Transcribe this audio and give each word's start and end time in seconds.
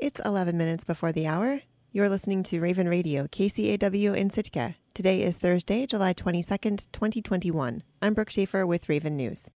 It's 0.00 0.18
11 0.24 0.56
minutes 0.56 0.84
before 0.84 1.12
the 1.12 1.26
hour. 1.26 1.60
You're 1.92 2.08
listening 2.08 2.42
to 2.44 2.58
Raven 2.62 2.88
Radio, 2.88 3.26
KCAW 3.26 4.16
in 4.16 4.30
Sitka. 4.30 4.76
Today 4.94 5.20
is 5.22 5.36
Thursday, 5.36 5.84
July 5.84 6.14
22nd, 6.14 6.86
2021. 6.90 7.82
I'm 8.00 8.14
Brooke 8.14 8.30
Schaefer 8.30 8.66
with 8.66 8.88
Raven 8.88 9.14
News. 9.14 9.50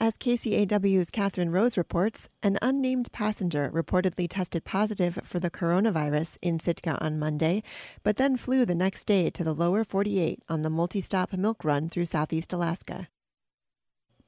As 0.00 0.14
KCAW's 0.14 1.12
Catherine 1.12 1.52
Rose 1.52 1.76
reports, 1.76 2.28
an 2.42 2.58
unnamed 2.60 3.12
passenger 3.12 3.70
reportedly 3.72 4.26
tested 4.28 4.64
positive 4.64 5.20
for 5.22 5.38
the 5.38 5.52
coronavirus 5.52 6.36
in 6.42 6.58
Sitka 6.58 6.98
on 7.00 7.16
Monday, 7.16 7.62
but 8.02 8.16
then 8.16 8.36
flew 8.36 8.64
the 8.64 8.74
next 8.74 9.04
day 9.04 9.30
to 9.30 9.44
the 9.44 9.54
lower 9.54 9.84
48 9.84 10.42
on 10.48 10.62
the 10.62 10.70
multi 10.70 11.00
stop 11.00 11.32
milk 11.32 11.64
run 11.64 11.88
through 11.88 12.06
southeast 12.06 12.52
Alaska 12.52 13.06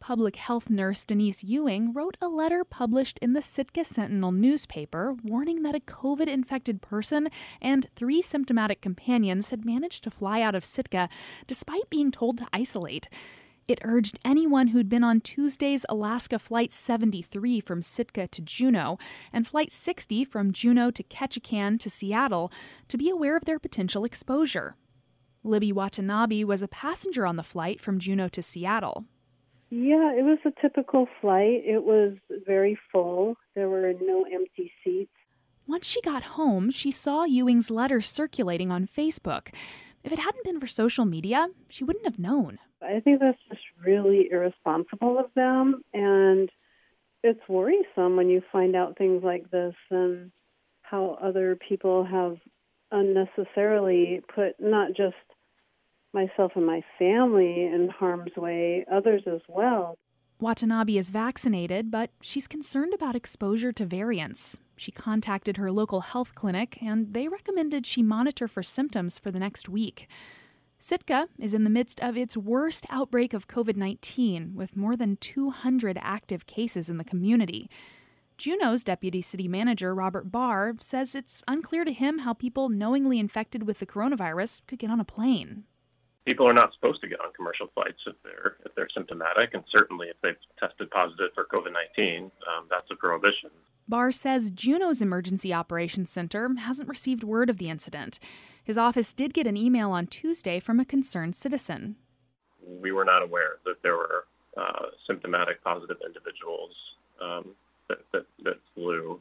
public 0.01 0.37
health 0.37 0.71
nurse 0.71 1.05
Denise 1.05 1.45
Ewing 1.45 1.93
wrote 1.93 2.17
a 2.21 2.29
letter 2.29 2.65
published 2.65 3.19
in 3.21 3.33
the 3.33 3.43
Sitka 3.43 3.85
Sentinel 3.85 4.33
newspaper 4.33 5.15
warning 5.23 5.63
that 5.63 5.75
a 5.75 5.81
COVID 5.81 6.27
infected 6.27 6.81
person 6.81 7.29
and 7.61 7.89
three 7.95 8.23
symptomatic 8.23 8.81
companions 8.81 9.51
had 9.51 9.65
managed 9.65 10.05
to 10.05 10.11
fly 10.11 10.41
out 10.41 10.55
of 10.55 10.65
Sitka 10.65 11.09
despite 11.47 11.91
being 11.91 12.11
told 12.11 12.39
to 12.39 12.49
isolate. 12.53 13.09
It 13.69 13.81
urged 13.83 14.19
anyone 14.25 14.69
who'd 14.69 14.89
been 14.89 15.05
on 15.05 15.21
Tuesday's 15.21 15.85
Alaska 15.91 16.39
Flight 16.39 16.73
73 16.73 17.61
from 17.61 17.83
Sitka 17.83 18.27
to 18.29 18.41
Juneau 18.41 18.99
and 19.31 19.47
Flight 19.47 19.71
60 19.71 20.25
from 20.25 20.53
Juneau 20.53 20.91
to 20.91 21.03
Ketchikan 21.03 21.79
to 21.81 21.91
Seattle 21.91 22.51
to 22.89 22.97
be 22.97 23.11
aware 23.11 23.37
of 23.37 23.45
their 23.45 23.59
potential 23.59 24.05
exposure. 24.05 24.77
Libby 25.45 25.71
Watanabe 25.71 26.45
was 26.45 26.63
a 26.63 26.69
passenger 26.69 27.27
on 27.27 27.37
the 27.37 27.43
flight 27.43 27.79
from 27.79 27.99
Juneau 27.99 28.29
to 28.29 28.43
Seattle. 28.43 29.05
Yeah, 29.71 30.13
it 30.15 30.25
was 30.25 30.39
a 30.45 30.61
typical 30.61 31.07
flight. 31.21 31.63
It 31.65 31.85
was 31.85 32.15
very 32.47 32.79
full. 32.91 33.37
There 33.55 33.69
were 33.69 33.93
no 34.01 34.25
empty 34.25 34.73
seats. 34.83 35.13
Once 35.67 35.87
she 35.87 36.01
got 36.01 36.23
home, 36.23 36.71
she 36.71 36.91
saw 36.91 37.25
Ewing's 37.25 37.71
letter 37.71 38.01
circulating 38.01 38.71
on 38.71 38.87
Facebook. 38.87 39.55
If 40.03 40.13
it 40.13 40.19
hadn't 40.19 40.45
been 40.45 40.59
for 40.59 40.67
social 40.67 41.05
media, 41.05 41.49
she 41.69 41.85
wouldn't 41.85 42.07
have 42.07 42.19
known. 42.19 42.59
I 42.81 43.01
think 43.01 43.21
that's 43.21 43.39
just 43.51 43.61
really 43.85 44.29
irresponsible 44.31 45.19
of 45.19 45.27
them. 45.35 45.83
And 45.93 46.51
it's 47.23 47.41
worrisome 47.49 48.17
when 48.17 48.31
you 48.31 48.43
find 48.51 48.75
out 48.75 48.97
things 48.97 49.23
like 49.23 49.51
this 49.51 49.75
and 49.91 50.31
how 50.81 51.19
other 51.21 51.57
people 51.69 52.05
have 52.05 52.39
unnecessarily 52.91 54.23
put 54.35 54.59
not 54.59 54.95
just 54.97 55.17
myself 56.13 56.53
and 56.55 56.67
my 56.67 56.83
family 56.99 57.65
in 57.65 57.89
harm's 57.89 58.37
way, 58.37 58.85
others 58.93 59.23
as 59.27 59.41
well. 59.49 59.97
Watanabe 60.41 60.97
is 60.97 61.11
vaccinated, 61.11 61.91
but 61.91 62.11
she's 62.21 62.47
concerned 62.47 62.95
about 62.95 63.17
exposure 63.17 63.73
to 63.73 63.85
variants. 63.85 64.59
She 64.77 64.93
contacted 64.93 65.57
her 65.57 65.73
local 65.73 66.01
health 66.03 66.37
clinic, 66.37 66.79
and 66.81 67.13
they 67.13 67.27
recommended 67.27 67.85
she 67.85 68.03
monitor 68.03 68.47
for 68.47 68.63
symptoms 68.63 69.19
for 69.19 69.33
the 69.33 69.41
next 69.41 69.69
week. 69.69 70.07
Sitka 70.79 71.29
is 71.41 71.55
in 71.55 71.65
the 71.65 71.71
midst 71.71 72.01
of 72.01 72.17
its 72.17 72.37
worst 72.37 72.87
outbreak 72.89 73.35
of 73.35 73.49
COVID 73.49 73.75
19, 73.75 74.53
with 74.55 74.77
more 74.77 74.95
than 74.95 75.17
200 75.17 75.99
active 76.01 76.47
cases 76.47 76.89
in 76.89 76.99
the 76.99 77.05
community. 77.05 77.69
Juneau's 78.37 78.85
deputy 78.85 79.21
city 79.21 79.49
manager, 79.49 79.93
Robert 79.93 80.31
Barr, 80.31 80.75
says 80.79 81.17
it's 81.17 81.43
unclear 81.49 81.85
to 81.85 81.93
him 81.93 82.19
how 82.19 82.33
people 82.33 82.69
knowingly 82.69 83.19
infected 83.19 83.65
with 83.65 83.81
the 83.81 83.87
coronavirus 83.87 84.61
could 84.69 84.79
get 84.79 84.93
on 84.93 85.01
a 85.01 85.05
plane 85.05 85.65
people 86.29 86.47
are 86.47 86.53
not 86.53 86.75
supposed 86.75 87.01
to 87.01 87.09
get 87.09 87.21
on 87.21 87.33
commercial 87.33 87.69
flights 87.73 88.01
if 88.07 88.15
they're 88.23 88.57
if 88.67 88.75
they're 88.75 88.89
symptomatic, 88.93 89.55
and 89.55 89.65
certainly 89.75 90.09
if 90.09 90.17
they've 90.23 90.37
tested 90.61 90.91
positive 90.91 91.31
for 91.35 91.45
COVID 91.45 91.73
nineteen, 91.73 92.31
um, 92.47 92.67
that's 92.69 92.91
a 92.91 92.97
prohibition. 92.97 93.49
Barr 93.89 94.13
says 94.13 94.51
Juneau's 94.51 95.01
Emergency 95.01 95.55
Operations 95.55 96.11
Center 96.11 96.55
hasn't 96.59 96.91
received 96.91 97.25
word 97.25 97.49
of 97.49 97.57
the 97.57 97.71
incident. 97.71 98.19
His 98.63 98.77
office 98.77 99.15
did 99.15 99.33
get 99.33 99.47
an 99.47 99.57
email 99.57 99.91
on 99.91 100.07
Tuesday 100.07 100.61
from 100.61 100.79
a 100.79 100.85
concerned 100.85 101.35
citizen. 101.35 101.97
We 102.83 102.93
were 102.93 103.07
not 103.07 103.23
aware 103.23 103.57
that 103.65 103.83
there 103.83 103.97
were 103.97 104.27
uh, 104.59 104.89
symptomatic 105.07 105.65
positive 105.65 105.97
individuals 106.05 106.73
um, 107.23 107.55
that, 107.89 108.01
that, 108.13 108.27
that, 108.45 108.59
flew. 108.75 109.19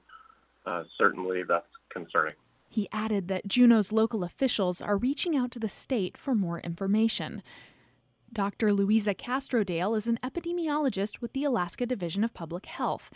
Uh, 0.65 0.83
certainly, 0.97 1.43
that's 1.43 1.71
concerning. 1.87 2.33
He 2.69 2.89
added 2.91 3.27
that 3.27 3.47
Juneau's 3.47 3.91
local 3.91 4.23
officials 4.23 4.81
are 4.81 4.97
reaching 4.97 5.35
out 5.35 5.51
to 5.51 5.59
the 5.59 5.69
state 5.69 6.17
for 6.17 6.35
more 6.35 6.59
information. 6.59 7.41
Dr. 8.31 8.73
Louisa 8.73 9.13
Castrodale 9.13 9.95
is 9.95 10.07
an 10.07 10.19
epidemiologist 10.21 11.21
with 11.21 11.33
the 11.33 11.43
Alaska 11.43 11.85
Division 11.85 12.23
of 12.23 12.33
Public 12.33 12.65
Health. 12.65 13.09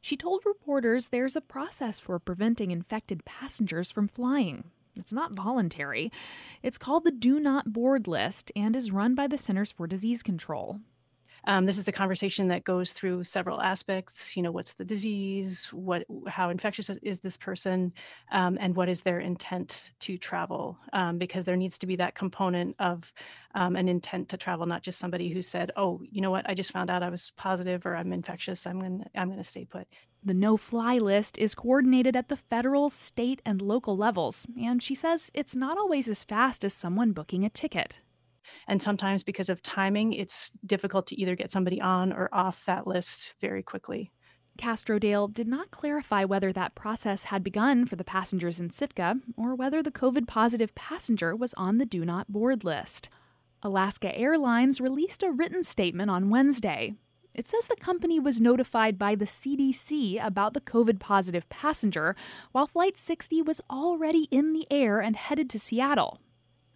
She 0.00 0.16
told 0.16 0.42
reporters 0.44 1.08
there's 1.08 1.36
a 1.36 1.40
process 1.40 1.98
for 1.98 2.18
preventing 2.18 2.70
infected 2.70 3.24
passengers 3.24 3.90
from 3.90 4.08
flying. 4.08 4.64
It's 4.96 5.12
not 5.12 5.34
voluntary. 5.34 6.10
It's 6.62 6.78
called 6.78 7.04
the 7.04 7.10
Do 7.10 7.38
Not 7.38 7.72
Board 7.72 8.08
List 8.08 8.50
and 8.56 8.74
is 8.74 8.90
run 8.90 9.14
by 9.14 9.26
the 9.26 9.38
Centers 9.38 9.70
for 9.70 9.86
Disease 9.86 10.22
Control. 10.22 10.80
Um, 11.46 11.66
this 11.66 11.78
is 11.78 11.88
a 11.88 11.92
conversation 11.92 12.48
that 12.48 12.64
goes 12.64 12.92
through 12.92 13.24
several 13.24 13.60
aspects. 13.60 14.36
You 14.36 14.42
know, 14.42 14.50
what's 14.50 14.72
the 14.72 14.84
disease? 14.84 15.68
What, 15.72 16.04
how 16.26 16.50
infectious 16.50 16.90
is 17.02 17.20
this 17.20 17.36
person? 17.36 17.92
Um, 18.32 18.58
and 18.60 18.74
what 18.74 18.88
is 18.88 19.00
their 19.00 19.20
intent 19.20 19.92
to 20.00 20.18
travel? 20.18 20.78
Um, 20.92 21.18
because 21.18 21.44
there 21.44 21.56
needs 21.56 21.78
to 21.78 21.86
be 21.86 21.96
that 21.96 22.14
component 22.14 22.74
of 22.78 23.12
um, 23.54 23.76
an 23.76 23.88
intent 23.88 24.28
to 24.30 24.36
travel, 24.36 24.66
not 24.66 24.82
just 24.82 24.98
somebody 24.98 25.30
who 25.30 25.40
said, 25.40 25.70
"Oh, 25.76 26.02
you 26.10 26.20
know 26.20 26.30
what? 26.30 26.48
I 26.48 26.54
just 26.54 26.72
found 26.72 26.90
out 26.90 27.02
I 27.02 27.08
was 27.08 27.32
positive, 27.36 27.86
or 27.86 27.96
I'm 27.96 28.12
infectious. 28.12 28.66
I'm 28.66 28.80
gonna, 28.80 29.06
I'm 29.14 29.30
gonna 29.30 29.44
stay 29.44 29.64
put." 29.64 29.88
The 30.22 30.34
no 30.34 30.56
fly 30.56 30.98
list 30.98 31.38
is 31.38 31.54
coordinated 31.54 32.16
at 32.16 32.28
the 32.28 32.36
federal, 32.36 32.90
state, 32.90 33.40
and 33.46 33.62
local 33.62 33.96
levels, 33.96 34.46
and 34.60 34.82
she 34.82 34.94
says 34.94 35.30
it's 35.32 35.56
not 35.56 35.78
always 35.78 36.08
as 36.08 36.24
fast 36.24 36.64
as 36.64 36.74
someone 36.74 37.12
booking 37.12 37.44
a 37.44 37.50
ticket. 37.50 37.98
And 38.68 38.82
sometimes 38.82 39.22
because 39.22 39.48
of 39.48 39.62
timing, 39.62 40.12
it's 40.12 40.50
difficult 40.64 41.06
to 41.08 41.20
either 41.20 41.36
get 41.36 41.52
somebody 41.52 41.80
on 41.80 42.12
or 42.12 42.28
off 42.32 42.62
that 42.66 42.86
list 42.86 43.34
very 43.40 43.62
quickly. 43.62 44.10
Castrodale 44.56 45.32
did 45.32 45.46
not 45.46 45.70
clarify 45.70 46.24
whether 46.24 46.52
that 46.52 46.74
process 46.74 47.24
had 47.24 47.44
begun 47.44 47.84
for 47.84 47.96
the 47.96 48.04
passengers 48.04 48.58
in 48.58 48.70
Sitka 48.70 49.16
or 49.36 49.54
whether 49.54 49.82
the 49.82 49.92
COVID 49.92 50.26
positive 50.26 50.74
passenger 50.74 51.36
was 51.36 51.54
on 51.54 51.78
the 51.78 51.86
do 51.86 52.04
not 52.04 52.32
board 52.32 52.64
list. 52.64 53.08
Alaska 53.62 54.16
Airlines 54.16 54.80
released 54.80 55.22
a 55.22 55.30
written 55.30 55.62
statement 55.62 56.10
on 56.10 56.30
Wednesday. 56.30 56.94
It 57.34 57.46
says 57.46 57.66
the 57.66 57.76
company 57.76 58.18
was 58.18 58.40
notified 58.40 58.98
by 58.98 59.14
the 59.14 59.26
CDC 59.26 60.24
about 60.24 60.54
the 60.54 60.60
COVID 60.60 60.98
positive 60.98 61.46
passenger 61.50 62.16
while 62.52 62.66
Flight 62.66 62.96
60 62.96 63.42
was 63.42 63.60
already 63.68 64.26
in 64.30 64.54
the 64.54 64.66
air 64.70 65.00
and 65.00 65.16
headed 65.16 65.50
to 65.50 65.58
Seattle. 65.58 66.18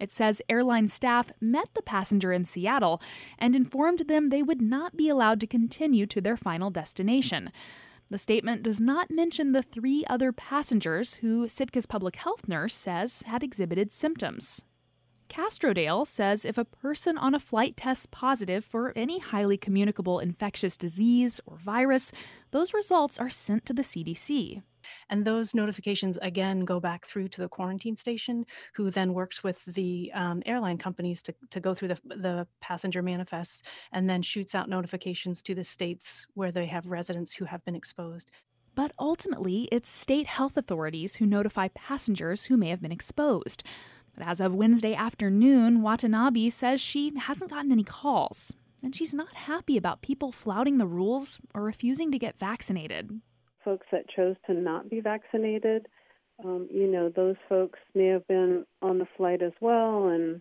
It 0.00 0.10
says 0.10 0.42
airline 0.48 0.88
staff 0.88 1.30
met 1.40 1.68
the 1.74 1.82
passenger 1.82 2.32
in 2.32 2.46
Seattle 2.46 3.00
and 3.38 3.54
informed 3.54 4.00
them 4.08 4.30
they 4.30 4.42
would 4.42 4.62
not 4.62 4.96
be 4.96 5.08
allowed 5.08 5.38
to 5.40 5.46
continue 5.46 6.06
to 6.06 6.20
their 6.20 6.36
final 6.36 6.70
destination. 6.70 7.52
The 8.08 8.18
statement 8.18 8.64
does 8.64 8.80
not 8.80 9.10
mention 9.10 9.52
the 9.52 9.62
three 9.62 10.04
other 10.08 10.32
passengers 10.32 11.14
who 11.14 11.46
Sitka's 11.46 11.86
public 11.86 12.16
health 12.16 12.48
nurse 12.48 12.74
says 12.74 13.22
had 13.26 13.44
exhibited 13.44 13.92
symptoms. 13.92 14.64
Castrodale 15.28 16.04
says 16.04 16.44
if 16.44 16.58
a 16.58 16.64
person 16.64 17.16
on 17.16 17.36
a 17.36 17.40
flight 17.40 17.76
tests 17.76 18.06
positive 18.10 18.64
for 18.64 18.92
any 18.96 19.20
highly 19.20 19.56
communicable 19.56 20.18
infectious 20.18 20.76
disease 20.76 21.40
or 21.46 21.56
virus, 21.56 22.10
those 22.50 22.74
results 22.74 23.16
are 23.16 23.30
sent 23.30 23.64
to 23.66 23.72
the 23.72 23.82
CDC. 23.82 24.62
And 25.10 25.24
those 25.24 25.54
notifications 25.54 26.18
again 26.22 26.64
go 26.64 26.78
back 26.78 27.06
through 27.06 27.28
to 27.28 27.40
the 27.40 27.48
quarantine 27.48 27.96
station, 27.96 28.46
who 28.74 28.92
then 28.92 29.12
works 29.12 29.42
with 29.42 29.58
the 29.66 30.10
um, 30.14 30.40
airline 30.46 30.78
companies 30.78 31.20
to, 31.22 31.34
to 31.50 31.58
go 31.58 31.74
through 31.74 31.88
the, 31.88 31.98
the 32.04 32.46
passenger 32.60 33.02
manifests 33.02 33.62
and 33.92 34.08
then 34.08 34.22
shoots 34.22 34.54
out 34.54 34.68
notifications 34.68 35.42
to 35.42 35.54
the 35.54 35.64
states 35.64 36.26
where 36.34 36.52
they 36.52 36.66
have 36.66 36.86
residents 36.86 37.32
who 37.32 37.44
have 37.44 37.64
been 37.64 37.74
exposed. 37.74 38.30
But 38.76 38.92
ultimately, 39.00 39.68
it's 39.72 39.90
state 39.90 40.28
health 40.28 40.56
authorities 40.56 41.16
who 41.16 41.26
notify 41.26 41.68
passengers 41.74 42.44
who 42.44 42.56
may 42.56 42.68
have 42.68 42.80
been 42.80 42.92
exposed. 42.92 43.64
But 44.16 44.26
as 44.26 44.40
of 44.40 44.54
Wednesday 44.54 44.94
afternoon, 44.94 45.82
Watanabe 45.82 46.50
says 46.50 46.80
she 46.80 47.12
hasn't 47.18 47.50
gotten 47.50 47.72
any 47.72 47.82
calls, 47.82 48.54
and 48.80 48.94
she's 48.94 49.12
not 49.12 49.34
happy 49.34 49.76
about 49.76 50.02
people 50.02 50.30
flouting 50.30 50.78
the 50.78 50.86
rules 50.86 51.40
or 51.52 51.62
refusing 51.62 52.12
to 52.12 52.18
get 52.18 52.38
vaccinated 52.38 53.20
folks 53.64 53.86
that 53.92 54.08
chose 54.08 54.36
to 54.46 54.54
not 54.54 54.88
be 54.88 55.00
vaccinated. 55.00 55.86
Um, 56.44 56.68
you 56.70 56.86
know, 56.86 57.10
those 57.14 57.36
folks 57.48 57.78
may 57.94 58.06
have 58.06 58.26
been 58.26 58.64
on 58.80 58.98
the 58.98 59.06
flight 59.16 59.42
as 59.42 59.52
well, 59.60 60.08
and 60.08 60.40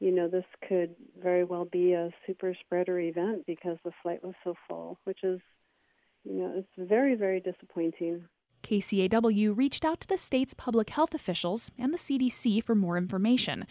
you 0.00 0.12
know, 0.12 0.28
this 0.28 0.44
could 0.68 0.94
very 1.20 1.44
well 1.44 1.64
be 1.64 1.92
a 1.92 2.10
super 2.26 2.54
spreader 2.64 2.98
event 3.00 3.44
because 3.46 3.78
the 3.84 3.90
flight 4.02 4.22
was 4.22 4.34
so 4.44 4.54
full, 4.68 4.98
which 5.04 5.24
is, 5.24 5.40
you 6.24 6.34
know, 6.34 6.52
it's 6.56 6.88
very, 6.88 7.16
very 7.16 7.40
disappointing. 7.40 8.24
KCAW 8.62 9.56
reached 9.56 9.84
out 9.84 10.00
to 10.00 10.08
the 10.08 10.18
state's 10.18 10.54
public 10.54 10.90
health 10.90 11.14
officials 11.14 11.70
and 11.78 11.92
the 11.92 11.98
CDC 11.98 12.62
for 12.62 12.74
more 12.74 12.96
information. 12.96 13.66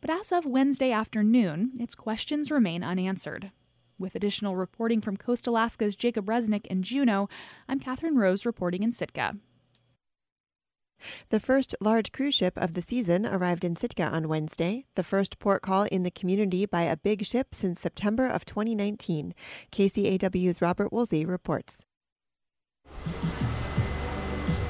But 0.00 0.10
as 0.10 0.32
of 0.32 0.46
Wednesday 0.46 0.92
afternoon, 0.92 1.72
its 1.78 1.94
questions 1.94 2.50
remain 2.50 2.82
unanswered. 2.82 3.50
With 3.98 4.14
additional 4.14 4.56
reporting 4.56 5.00
from 5.00 5.16
Coast 5.16 5.46
Alaska's 5.46 5.96
Jacob 5.96 6.26
Resnick 6.26 6.66
and 6.70 6.82
Juneau, 6.82 7.28
I'm 7.68 7.78
Catherine 7.78 8.16
Rose 8.16 8.46
reporting 8.46 8.82
in 8.82 8.92
Sitka. 8.92 9.36
The 11.28 11.40
first 11.40 11.74
large 11.80 12.12
cruise 12.12 12.34
ship 12.34 12.54
of 12.56 12.74
the 12.74 12.82
season 12.82 13.26
arrived 13.26 13.64
in 13.64 13.76
Sitka 13.76 14.04
on 14.04 14.28
Wednesday, 14.28 14.86
the 14.94 15.02
first 15.02 15.38
port 15.38 15.62
call 15.62 15.84
in 15.84 16.04
the 16.04 16.10
community 16.10 16.64
by 16.66 16.82
a 16.82 16.96
big 16.96 17.24
ship 17.24 17.54
since 17.54 17.80
September 17.80 18.26
of 18.26 18.44
2019. 18.44 19.34
KCAW's 19.70 20.62
Robert 20.62 20.92
Woolsey 20.92 21.24
reports. 21.24 21.78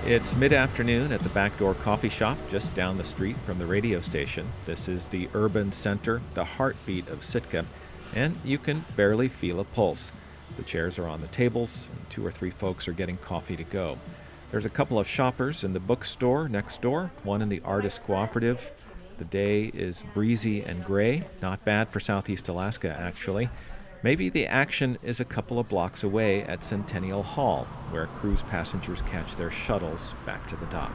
It's 0.05 0.35
mid 0.35 0.53
afternoon 0.53 1.13
at 1.13 1.23
the 1.23 1.29
Backdoor 1.29 1.75
Coffee 1.75 2.09
Shop 2.09 2.37
just 2.51 2.75
down 2.75 2.99
the 2.99 3.05
street 3.05 3.37
from 3.47 3.59
the 3.59 3.67
radio 3.67 4.01
station. 4.01 4.49
This 4.67 4.89
is 4.89 5.07
the 5.07 5.29
urban 5.33 5.71
center, 5.71 6.21
the 6.35 6.45
heartbeat 6.45 7.07
of 7.09 7.25
Sitka, 7.25 7.65
and 8.15 8.39
you 8.45 8.59
can 8.59 8.85
barely 8.97 9.29
feel 9.29 9.61
a 9.61 9.65
pulse. 9.65 10.13
The 10.57 10.63
chairs 10.63 10.99
are 10.99 11.09
on 11.09 11.21
the 11.21 11.29
tables, 11.29 11.89
and 11.95 12.11
two 12.11 12.25
or 12.25 12.31
three 12.31 12.51
folks 12.51 12.87
are 12.87 12.93
getting 12.93 13.17
coffee 13.19 13.57
to 13.57 13.65
go. 13.65 13.99
There's 14.51 14.67
a 14.67 14.71
couple 14.71 14.99
of 14.99 15.09
shoppers 15.09 15.65
in 15.65 15.73
the 15.73 15.81
bookstore 15.81 16.49
next 16.49 16.83
door, 16.83 17.11
one 17.25 17.41
in 17.41 17.49
the 17.49 17.63
Artist 17.65 18.03
Cooperative. 18.03 18.71
The 19.19 19.25
day 19.25 19.65
is 19.73 20.03
breezy 20.13 20.63
and 20.63 20.85
gray, 20.85 21.23
not 21.41 21.65
bad 21.65 21.89
for 21.89 22.01
southeast 22.01 22.49
Alaska, 22.49 22.95
actually. 22.99 23.49
Maybe 24.03 24.29
the 24.29 24.47
action 24.47 24.99
is 25.03 25.21
a 25.21 25.25
couple 25.25 25.59
of 25.59 25.69
blocks 25.69 26.03
away 26.03 26.43
at 26.43 26.65
Centennial 26.65 27.23
Hall, 27.23 27.67
where 27.91 28.09
cruise 28.19 28.43
passengers 28.43 29.01
catch 29.03 29.37
their 29.37 29.51
shuttles 29.51 30.13
back 30.27 30.49
to 30.49 30.57
the 30.57 30.67
dock. 30.67 30.93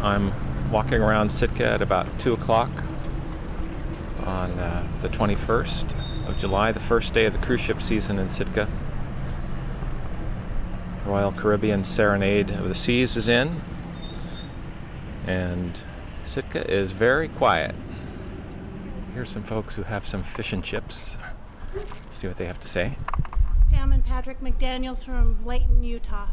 I'm 0.00 0.32
walking 0.70 1.02
around 1.02 1.30
Sitka 1.30 1.66
at 1.66 1.82
about 1.82 2.06
2 2.20 2.34
o'clock 2.34 2.70
on 4.20 4.50
uh, 4.52 4.86
the 5.02 5.08
21st 5.08 6.28
of 6.28 6.38
July, 6.38 6.72
the 6.72 6.80
first 6.80 7.14
day 7.14 7.26
of 7.26 7.32
the 7.32 7.38
cruise 7.38 7.60
ship 7.60 7.82
season 7.82 8.18
in 8.18 8.30
Sitka. 8.30 8.68
Royal 11.04 11.32
Caribbean 11.32 11.84
Serenade 11.84 12.50
of 12.50 12.68
the 12.68 12.74
Seas 12.74 13.16
is 13.16 13.28
in, 13.28 13.60
and 15.26 15.78
Sitka 16.24 16.70
is 16.70 16.92
very 16.92 17.28
quiet. 17.28 17.74
Here's 19.12 19.30
some 19.30 19.42
folks 19.42 19.74
who 19.74 19.82
have 19.82 20.08
some 20.08 20.22
fish 20.22 20.52
and 20.52 20.64
chips. 20.64 21.16
Let's 21.74 22.18
see 22.18 22.26
what 22.26 22.38
they 22.38 22.46
have 22.46 22.60
to 22.60 22.68
say. 22.68 22.96
Pam 23.70 23.92
and 23.92 24.04
Patrick 24.04 24.40
McDaniels 24.40 25.04
from 25.04 25.44
Layton, 25.44 25.82
Utah. 25.82 26.28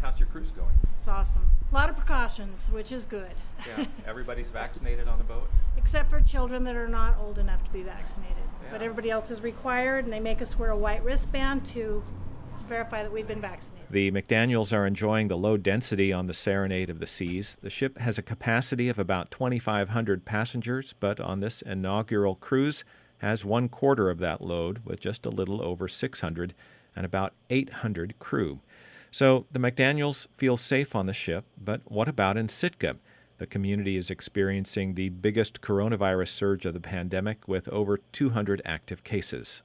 How's 0.00 0.18
your 0.18 0.28
cruise 0.28 0.50
going? 0.50 0.74
It's 0.96 1.06
awesome. 1.06 1.48
A 1.72 1.74
lot 1.74 1.88
of 1.88 1.96
precautions, 1.96 2.70
which 2.70 2.92
is 2.92 3.06
good. 3.06 3.32
Yeah, 3.66 3.86
everybody's 4.06 4.50
vaccinated 4.50 5.08
on 5.08 5.16
the 5.16 5.24
boat. 5.24 5.48
Except 5.78 6.10
for 6.10 6.20
children 6.20 6.64
that 6.64 6.76
are 6.76 6.86
not 6.86 7.16
old 7.18 7.38
enough 7.38 7.64
to 7.64 7.70
be 7.70 7.82
vaccinated. 7.82 8.36
But 8.70 8.82
everybody 8.82 9.10
else 9.10 9.30
is 9.30 9.40
required, 9.40 10.04
and 10.04 10.12
they 10.12 10.20
make 10.20 10.42
us 10.42 10.58
wear 10.58 10.68
a 10.68 10.76
white 10.76 11.02
wristband 11.02 11.64
to 11.66 12.04
verify 12.68 13.02
that 13.02 13.10
we've 13.10 13.26
been 13.26 13.40
vaccinated. 13.40 13.86
The 13.88 14.10
McDaniels 14.10 14.76
are 14.76 14.86
enjoying 14.86 15.28
the 15.28 15.36
low 15.38 15.56
density 15.56 16.12
on 16.12 16.26
the 16.26 16.34
Serenade 16.34 16.90
of 16.90 17.00
the 17.00 17.06
Seas. 17.06 17.56
The 17.62 17.70
ship 17.70 17.96
has 17.96 18.18
a 18.18 18.22
capacity 18.22 18.90
of 18.90 18.98
about 18.98 19.30
2,500 19.30 20.26
passengers, 20.26 20.94
but 21.00 21.20
on 21.20 21.40
this 21.40 21.62
inaugural 21.62 22.34
cruise 22.34 22.84
has 23.18 23.46
one 23.46 23.70
quarter 23.70 24.10
of 24.10 24.18
that 24.18 24.42
load 24.42 24.80
with 24.84 25.00
just 25.00 25.24
a 25.24 25.30
little 25.30 25.62
over 25.62 25.88
600 25.88 26.54
and 26.94 27.06
about 27.06 27.32
800 27.48 28.18
crew. 28.18 28.60
So 29.14 29.44
the 29.52 29.58
McDaniels 29.58 30.26
feel 30.38 30.56
safe 30.56 30.96
on 30.96 31.04
the 31.04 31.12
ship, 31.12 31.44
but 31.62 31.82
what 31.84 32.08
about 32.08 32.38
in 32.38 32.48
Sitka? 32.48 32.96
The 33.36 33.46
community 33.46 33.98
is 33.98 34.08
experiencing 34.08 34.94
the 34.94 35.10
biggest 35.10 35.60
coronavirus 35.60 36.28
surge 36.28 36.64
of 36.64 36.72
the 36.72 36.80
pandemic 36.80 37.46
with 37.46 37.68
over 37.68 37.98
200 38.12 38.62
active 38.64 39.04
cases. 39.04 39.60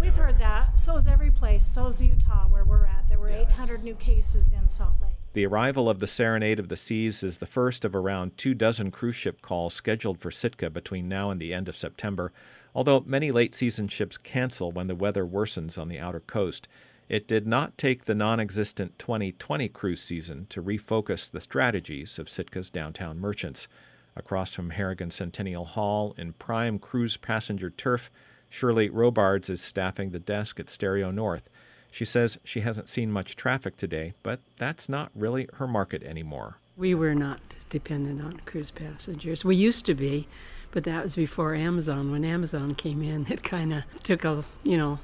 We've 0.00 0.14
heard 0.14 0.38
that. 0.38 0.78
So 0.78 0.96
is 0.96 1.06
every 1.06 1.30
place. 1.30 1.66
So 1.66 1.88
is 1.88 2.02
Utah, 2.02 2.48
where 2.48 2.64
we're 2.64 2.86
at. 2.86 3.06
There 3.10 3.18
were 3.18 3.28
800 3.28 3.84
new 3.84 3.96
cases 3.96 4.50
in 4.50 4.66
Salt 4.66 4.94
Lake. 5.02 5.12
The 5.34 5.44
arrival 5.44 5.90
of 5.90 6.00
the 6.00 6.06
Serenade 6.06 6.58
of 6.58 6.70
the 6.70 6.76
Seas 6.76 7.22
is 7.22 7.36
the 7.36 7.46
first 7.46 7.84
of 7.84 7.94
around 7.94 8.38
two 8.38 8.54
dozen 8.54 8.90
cruise 8.90 9.14
ship 9.14 9.42
calls 9.42 9.74
scheduled 9.74 10.18
for 10.18 10.30
Sitka 10.30 10.70
between 10.70 11.06
now 11.06 11.30
and 11.30 11.38
the 11.38 11.52
end 11.52 11.68
of 11.68 11.76
September, 11.76 12.32
although 12.74 13.00
many 13.00 13.30
late 13.30 13.54
season 13.54 13.88
ships 13.88 14.16
cancel 14.16 14.72
when 14.72 14.86
the 14.86 14.94
weather 14.94 15.26
worsens 15.26 15.76
on 15.76 15.88
the 15.88 15.98
outer 15.98 16.20
coast. 16.20 16.66
It 17.10 17.26
did 17.26 17.44
not 17.44 17.76
take 17.76 18.04
the 18.04 18.14
non 18.14 18.38
existent 18.38 18.96
2020 19.00 19.68
cruise 19.70 20.00
season 20.00 20.46
to 20.50 20.62
refocus 20.62 21.28
the 21.28 21.40
strategies 21.40 22.20
of 22.20 22.28
Sitka's 22.28 22.70
downtown 22.70 23.18
merchants. 23.18 23.66
Across 24.14 24.54
from 24.54 24.70
Harrigan 24.70 25.10
Centennial 25.10 25.64
Hall 25.64 26.14
in 26.16 26.34
prime 26.34 26.78
cruise 26.78 27.16
passenger 27.16 27.68
turf, 27.68 28.12
Shirley 28.48 28.90
Robards 28.90 29.50
is 29.50 29.60
staffing 29.60 30.10
the 30.10 30.20
desk 30.20 30.60
at 30.60 30.70
Stereo 30.70 31.10
North. 31.10 31.50
She 31.90 32.04
says 32.04 32.38
she 32.44 32.60
hasn't 32.60 32.88
seen 32.88 33.10
much 33.10 33.34
traffic 33.34 33.76
today, 33.76 34.14
but 34.22 34.38
that's 34.56 34.88
not 34.88 35.10
really 35.12 35.48
her 35.54 35.66
market 35.66 36.04
anymore. 36.04 36.58
We 36.76 36.94
were 36.94 37.14
not 37.14 37.40
dependent 37.68 38.20
on 38.20 38.40
cruise 38.46 38.70
passengers. 38.70 39.44
We 39.44 39.56
used 39.56 39.86
to 39.86 39.94
be, 39.94 40.28
but 40.72 40.84
that 40.84 41.02
was 41.02 41.16
before 41.16 41.54
Amazon. 41.54 42.10
When 42.10 42.24
Amazon 42.24 42.74
came 42.74 43.02
in, 43.02 43.26
it 43.30 43.42
kind 43.42 43.72
of 43.72 43.84
took 44.02 44.24
a, 44.24 44.44
you 44.62 44.76
know, 44.76 44.98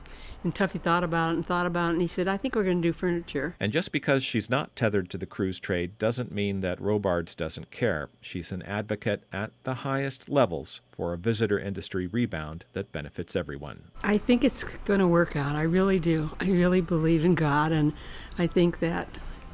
and 0.45 0.55
Tuffy 0.55 0.81
thought 0.81 1.03
about 1.03 1.31
it 1.31 1.35
and 1.35 1.45
thought 1.45 1.67
about 1.67 1.89
it, 1.89 1.93
and 1.95 2.01
he 2.01 2.07
said, 2.07 2.29
I 2.29 2.37
think 2.37 2.55
we're 2.55 2.63
going 2.63 2.81
to 2.81 2.89
do 2.89 2.93
furniture. 2.93 3.57
And 3.59 3.73
just 3.73 3.91
because 3.91 4.23
she's 4.23 4.49
not 4.49 4.77
tethered 4.77 5.11
to 5.11 5.19
the 5.19 5.27
cruise 5.27 5.59
trade 5.59 5.99
doesn't 5.99 6.31
mean 6.31 6.61
that 6.61 6.81
Robards 6.81 7.35
doesn't 7.35 7.73
care. 7.73 8.11
She's 8.21 8.53
an 8.53 8.63
advocate 8.63 9.25
at 9.33 9.51
the 9.65 9.75
highest 9.75 10.29
levels 10.29 10.81
for 10.93 11.13
a 11.13 11.19
visitor 11.19 11.59
industry 11.59 12.07
rebound 12.07 12.65
that 12.75 12.93
benefits 12.93 13.35
everyone. 13.35 13.91
I 14.05 14.19
think 14.19 14.45
it's 14.45 14.63
going 14.63 15.01
to 15.01 15.09
work 15.09 15.35
out. 15.35 15.57
I 15.57 15.63
really 15.63 15.99
do. 15.99 16.31
I 16.39 16.49
really 16.49 16.81
believe 16.81 17.25
in 17.25 17.35
God, 17.35 17.73
and 17.73 17.93
I 18.39 18.47
think 18.47 18.79
that 18.79 19.09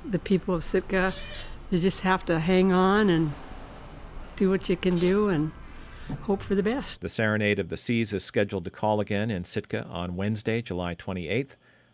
the 0.05 0.19
people 0.19 0.55
of 0.55 0.63
Sitka, 0.63 1.15
you 1.73 1.79
just 1.79 2.03
have 2.03 2.25
to 2.27 2.39
hang 2.39 2.71
on 2.71 3.09
and 3.09 3.33
do 4.37 4.51
what 4.51 4.69
you 4.69 4.77
can 4.77 4.97
do 4.97 5.31
and 5.31 5.51
hope 6.23 6.43
for 6.43 6.55
the 6.55 6.63
best. 6.63 7.01
The 7.01 7.09
Serenade 7.09 7.59
of 7.59 7.71
the 7.71 7.79
Seas 7.79 8.13
is 8.13 8.23
scheduled 8.23 8.65
to 8.65 8.71
call 8.71 9.01
again 9.01 9.31
in 9.31 9.45
Sitka 9.45 9.85
on 9.87 10.17
Wednesday, 10.17 10.61
July 10.61 10.95
28th. 10.95 11.53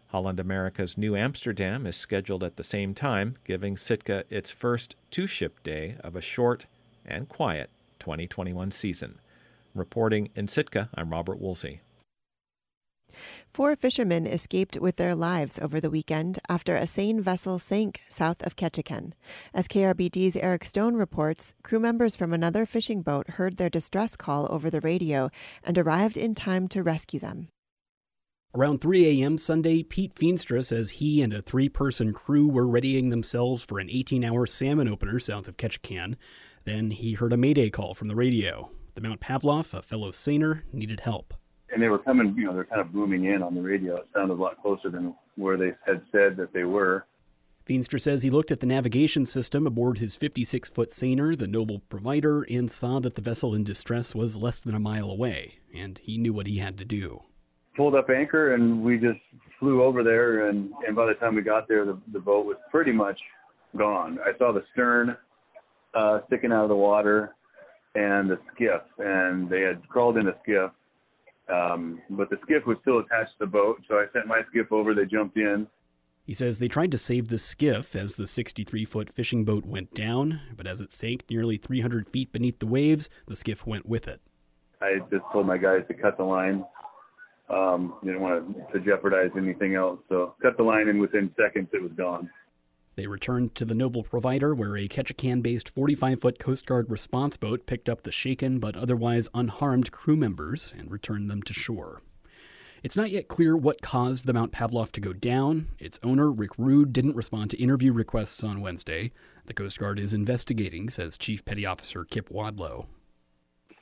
Holland 0.08 0.40
America's 0.40 0.96
Nieuw 0.96 1.16
Amsterdam 1.16 1.86
is 1.86 1.94
scheduled 1.94 2.42
at 2.42 2.56
the 2.56 2.64
same 2.64 2.92
time, 2.92 3.36
giving 3.44 3.76
Sitka 3.76 4.24
its 4.30 4.50
first 4.50 4.96
two 5.12 5.28
ship 5.28 5.62
day 5.62 5.96
of 6.00 6.16
a 6.16 6.20
short 6.20 6.66
and 7.06 7.28
quiet 7.28 7.70
2021 8.00 8.72
season. 8.72 9.20
Reporting 9.74 10.30
in 10.34 10.48
Sitka, 10.48 10.88
I'm 10.94 11.10
Robert 11.10 11.38
Woolsey. 11.38 11.82
Four 13.52 13.76
fishermen 13.76 14.26
escaped 14.26 14.80
with 14.80 14.96
their 14.96 15.14
lives 15.14 15.58
over 15.58 15.80
the 15.80 15.90
weekend 15.90 16.38
after 16.48 16.76
a 16.76 16.86
Seine 16.86 17.20
vessel 17.20 17.58
sank 17.58 18.00
south 18.08 18.42
of 18.44 18.56
Ketchikan. 18.56 19.12
As 19.52 19.68
KRBD's 19.68 20.36
Eric 20.36 20.64
Stone 20.64 20.94
reports, 20.94 21.54
crew 21.62 21.80
members 21.80 22.16
from 22.16 22.32
another 22.32 22.66
fishing 22.66 23.02
boat 23.02 23.30
heard 23.30 23.56
their 23.56 23.70
distress 23.70 24.16
call 24.16 24.46
over 24.50 24.70
the 24.70 24.80
radio 24.80 25.30
and 25.62 25.78
arrived 25.78 26.16
in 26.16 26.34
time 26.34 26.68
to 26.68 26.82
rescue 26.82 27.20
them. 27.20 27.48
Around 28.54 28.80
3 28.80 29.20
a.m. 29.20 29.36
Sunday, 29.36 29.82
Pete 29.82 30.14
Feenstra 30.14 30.64
says 30.64 30.90
he 30.90 31.20
and 31.20 31.34
a 31.34 31.42
three 31.42 31.68
person 31.68 32.14
crew 32.14 32.48
were 32.48 32.66
readying 32.66 33.10
themselves 33.10 33.62
for 33.62 33.78
an 33.78 33.90
18 33.90 34.24
hour 34.24 34.46
salmon 34.46 34.88
opener 34.88 35.18
south 35.18 35.48
of 35.48 35.58
Ketchikan. 35.58 36.16
Then 36.64 36.90
he 36.90 37.12
heard 37.12 37.34
a 37.34 37.36
mayday 37.36 37.68
call 37.68 37.92
from 37.92 38.08
the 38.08 38.16
radio. 38.16 38.70
The 38.94 39.02
Mount 39.02 39.20
Pavlov, 39.20 39.74
a 39.74 39.82
fellow 39.82 40.10
seiner, 40.10 40.64
needed 40.72 41.00
help. 41.00 41.34
And 41.72 41.82
they 41.82 41.88
were 41.88 41.98
coming, 41.98 42.34
you 42.36 42.44
know, 42.44 42.54
they're 42.54 42.64
kind 42.64 42.80
of 42.80 42.92
booming 42.92 43.24
in 43.24 43.42
on 43.42 43.54
the 43.54 43.60
radio. 43.60 43.96
It 43.96 44.08
sounded 44.14 44.34
a 44.34 44.42
lot 44.42 44.60
closer 44.62 44.90
than 44.90 45.14
where 45.36 45.56
they 45.56 45.72
had 45.86 46.02
said 46.12 46.36
that 46.36 46.52
they 46.52 46.64
were. 46.64 47.06
Feenstra 47.68 48.00
says 48.00 48.22
he 48.22 48.30
looked 48.30 48.50
at 48.50 48.60
the 48.60 48.66
navigation 48.66 49.26
system 49.26 49.66
aboard 49.66 49.98
his 49.98 50.16
56 50.16 50.70
foot 50.70 50.92
seiner, 50.92 51.36
the 51.36 51.46
Noble 51.46 51.80
Provider, 51.90 52.42
and 52.44 52.72
saw 52.72 52.98
that 53.00 53.14
the 53.14 53.20
vessel 53.22 53.54
in 53.54 53.62
distress 53.62 54.14
was 54.14 54.38
less 54.38 54.60
than 54.60 54.74
a 54.74 54.80
mile 54.80 55.10
away, 55.10 55.56
and 55.74 55.98
he 55.98 56.16
knew 56.16 56.32
what 56.32 56.46
he 56.46 56.58
had 56.58 56.78
to 56.78 56.86
do. 56.86 57.22
Pulled 57.76 57.94
up 57.94 58.08
anchor 58.08 58.54
and 58.54 58.82
we 58.82 58.98
just 58.98 59.20
flew 59.58 59.82
over 59.82 60.02
there. 60.02 60.48
And, 60.48 60.72
and 60.86 60.96
by 60.96 61.06
the 61.06 61.14
time 61.14 61.34
we 61.34 61.42
got 61.42 61.68
there, 61.68 61.84
the, 61.84 61.98
the 62.12 62.18
boat 62.18 62.46
was 62.46 62.56
pretty 62.70 62.92
much 62.92 63.18
gone. 63.76 64.18
I 64.24 64.36
saw 64.38 64.52
the 64.52 64.64
stern 64.72 65.16
uh, 65.94 66.20
sticking 66.26 66.52
out 66.52 66.64
of 66.64 66.68
the 66.68 66.76
water 66.76 67.34
and 67.94 68.30
the 68.30 68.38
skiff, 68.54 68.82
and 68.98 69.48
they 69.48 69.62
had 69.62 69.86
crawled 69.88 70.16
in 70.16 70.26
the 70.26 70.36
skiff. 70.42 70.70
Um, 71.52 72.02
but 72.10 72.30
the 72.30 72.36
skiff 72.42 72.66
was 72.66 72.76
still 72.82 72.98
attached 72.98 73.32
to 73.38 73.40
the 73.40 73.46
boat, 73.46 73.82
so 73.88 73.96
I 73.96 74.06
sent 74.12 74.26
my 74.26 74.42
skiff 74.50 74.70
over. 74.70 74.94
They 74.94 75.06
jumped 75.06 75.36
in. 75.36 75.66
He 76.24 76.34
says 76.34 76.58
they 76.58 76.68
tried 76.68 76.90
to 76.90 76.98
save 76.98 77.28
the 77.28 77.38
skiff 77.38 77.96
as 77.96 78.16
the 78.16 78.26
63 78.26 78.84
foot 78.84 79.10
fishing 79.10 79.44
boat 79.44 79.64
went 79.64 79.94
down, 79.94 80.42
but 80.54 80.66
as 80.66 80.80
it 80.80 80.92
sank 80.92 81.24
nearly 81.30 81.56
300 81.56 82.06
feet 82.06 82.32
beneath 82.32 82.58
the 82.58 82.66
waves, 82.66 83.08
the 83.26 83.36
skiff 83.36 83.66
went 83.66 83.86
with 83.86 84.06
it. 84.06 84.20
I 84.82 84.98
just 85.10 85.24
told 85.32 85.46
my 85.46 85.56
guys 85.56 85.84
to 85.88 85.94
cut 85.94 86.18
the 86.18 86.24
line. 86.24 86.64
Um, 87.48 87.94
didn't 88.04 88.20
want 88.20 88.70
to, 88.70 88.78
to 88.78 88.84
jeopardize 88.84 89.30
anything 89.38 89.74
else, 89.74 90.00
so 90.10 90.34
cut 90.42 90.58
the 90.58 90.62
line, 90.62 90.88
and 90.88 91.00
within 91.00 91.32
seconds 91.34 91.68
it 91.72 91.82
was 91.82 91.92
gone. 91.92 92.28
They 92.98 93.06
returned 93.06 93.54
to 93.54 93.64
the 93.64 93.76
Noble 93.76 94.02
Provider, 94.02 94.56
where 94.56 94.76
a 94.76 94.88
Ketchikan 94.88 95.40
based 95.40 95.68
45 95.68 96.20
foot 96.20 96.40
Coast 96.40 96.66
Guard 96.66 96.90
response 96.90 97.36
boat 97.36 97.64
picked 97.64 97.88
up 97.88 98.02
the 98.02 98.10
shaken 98.10 98.58
but 98.58 98.74
otherwise 98.74 99.28
unharmed 99.32 99.92
crew 99.92 100.16
members 100.16 100.74
and 100.76 100.90
returned 100.90 101.30
them 101.30 101.40
to 101.42 101.52
shore. 101.52 102.02
It's 102.82 102.96
not 102.96 103.10
yet 103.10 103.28
clear 103.28 103.56
what 103.56 103.82
caused 103.82 104.26
the 104.26 104.32
Mount 104.32 104.50
Pavlov 104.50 104.90
to 104.90 105.00
go 105.00 105.12
down. 105.12 105.68
Its 105.78 106.00
owner, 106.02 106.28
Rick 106.28 106.50
Rude, 106.58 106.92
didn't 106.92 107.14
respond 107.14 107.52
to 107.52 107.62
interview 107.62 107.92
requests 107.92 108.42
on 108.42 108.62
Wednesday. 108.62 109.12
The 109.46 109.54
Coast 109.54 109.78
Guard 109.78 110.00
is 110.00 110.12
investigating, 110.12 110.88
says 110.88 111.16
Chief 111.16 111.44
Petty 111.44 111.64
Officer 111.64 112.02
Kip 112.04 112.30
Wadlow. 112.30 112.86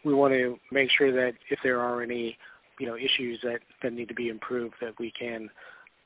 We 0.05 0.13
want 0.13 0.35
to 0.35 0.59
make 0.71 0.91
sure 0.91 1.11
that 1.11 1.39
if 1.49 1.59
there 1.65 1.81
are 1.81 2.03
any, 2.03 2.37
you 2.79 2.87
know, 2.87 2.97
issues 2.97 3.41
that, 3.45 3.61
that 3.83 3.95
need 3.95 4.09
to 4.09 4.15
be 4.15 4.29
improved, 4.29 4.75
that 4.83 4.99
we 4.99 5.11
can 5.19 5.49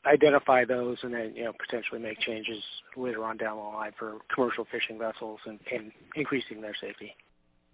identify 0.07 0.65
those 0.65 0.99
and 1.03 1.13
then, 1.13 1.35
you 1.35 1.43
know, 1.43 1.53
potentially 1.53 2.01
make 2.01 2.21
changes 2.21 2.63
later 2.97 3.25
on 3.25 3.37
down 3.37 3.57
the 3.57 3.63
line 3.63 3.93
for 3.99 4.19
commercial 4.35 4.67
fishing 4.71 4.99
vessels 4.99 5.41
and, 5.47 5.59
and 5.73 5.93
increasing 6.15 6.61
their 6.61 6.77
safety. 6.81 7.15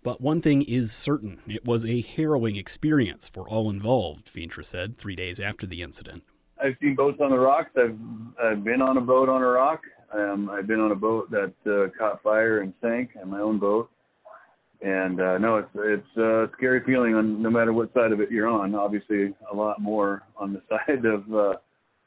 But 0.02 0.20
one 0.20 0.40
thing 0.40 0.62
is 0.62 0.92
certain 0.92 1.40
it 1.48 1.64
was 1.64 1.84
a 1.84 2.00
harrowing 2.00 2.56
experience 2.56 3.28
for 3.28 3.48
all 3.48 3.68
involved, 3.68 4.32
Feenstra 4.32 4.64
said 4.64 4.98
three 4.98 5.16
days 5.16 5.40
after 5.40 5.66
the 5.66 5.82
incident. 5.82 6.22
I've 6.62 6.76
seen 6.80 6.94
boats 6.94 7.18
on 7.20 7.30
the 7.30 7.38
rocks. 7.38 7.70
I've, 7.76 7.98
I've 8.42 8.64
been 8.64 8.80
on 8.80 8.96
a 8.96 9.00
boat 9.00 9.28
on 9.28 9.42
a 9.42 9.46
rock. 9.46 9.82
Um, 10.12 10.48
I've 10.48 10.66
been 10.66 10.80
on 10.80 10.92
a 10.92 10.96
boat 10.96 11.30
that 11.30 11.52
uh, 11.66 11.90
caught 11.98 12.22
fire 12.22 12.60
and 12.60 12.72
sank, 12.80 13.10
and 13.20 13.30
my 13.30 13.40
own 13.40 13.58
boat. 13.58 13.90
And 14.80 15.20
uh, 15.20 15.38
no, 15.38 15.56
it's 15.56 15.70
it's 15.74 16.16
a 16.16 16.48
scary 16.56 16.82
feeling 16.84 17.14
on 17.14 17.42
no 17.42 17.50
matter 17.50 17.72
what 17.72 17.92
side 17.92 18.12
of 18.12 18.20
it 18.20 18.30
you're 18.30 18.46
on. 18.46 18.74
Obviously, 18.74 19.34
a 19.50 19.54
lot 19.54 19.80
more 19.80 20.22
on 20.36 20.52
the 20.52 20.62
side 20.70 21.04
of 21.04 21.34
uh, 21.34 21.54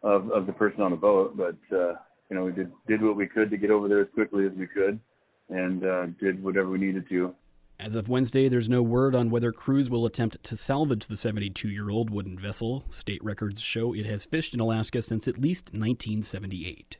of, 0.04 0.32
of 0.32 0.46
the 0.46 0.54
person 0.54 0.82
on 0.82 0.92
the 0.92 0.98
boat, 0.98 1.36
but 1.36 1.58
uh, 1.76 1.96
you 2.30 2.36
know 2.36 2.46
we 2.46 2.52
did 2.52 2.72
did 2.88 3.02
what 3.02 3.16
we 3.16 3.28
could 3.28 3.50
to 3.50 3.58
get 3.58 3.72
over 3.72 3.88
there 3.88 4.02
as 4.02 4.08
quickly 4.14 4.46
as 4.46 4.52
we 4.54 4.68
could, 4.68 5.00
and 5.50 5.86
uh, 5.86 6.08
did 6.20 6.42
whatever 6.44 6.70
we 6.70 6.78
needed 6.78 7.08
to. 7.10 7.34
As 7.80 7.96
of 7.96 8.10
Wednesday, 8.10 8.50
there's 8.50 8.68
no 8.68 8.84
word 8.84 9.16
on 9.16 9.30
whether 9.30 9.54
crews 9.54 9.90
will 9.90 10.06
attempt 10.06 10.44
to 10.44 10.58
salvage 10.58 11.08
the 11.08 11.16
72 11.16 11.70
year 11.70 11.90
old 11.90 12.10
wooden 12.10 12.38
vessel. 12.38 12.84
State 12.90 13.24
records 13.24 13.62
show 13.62 13.94
it 13.94 14.06
has 14.06 14.26
fished 14.26 14.54
in 14.54 14.60
Alaska 14.60 15.02
since 15.02 15.28
at 15.28 15.40
least 15.40 15.68
1978. 15.68 16.98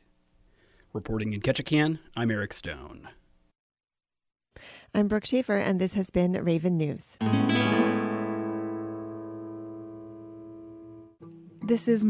Reporting 0.92 1.32
in 1.32 1.40
Ketchikan, 1.40 1.98
I'm 2.16 2.30
Eric 2.30 2.52
Stone. 2.54 3.10
I'm 4.92 5.06
Brooke 5.06 5.26
Schaefer, 5.26 5.56
and 5.56 5.80
this 5.80 5.94
has 5.94 6.10
been 6.10 6.32
Raven 6.32 6.76
News. 6.76 7.16
This 11.62 11.86
is 11.86 12.04